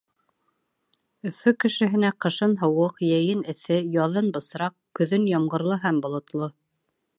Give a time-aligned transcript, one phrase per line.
[1.31, 6.53] Өфө кешеһенә ҡышын һыуыҡ, йәйен эҫе, яҙын бысраҡ, көҙөн ямғырлы һәм болотло.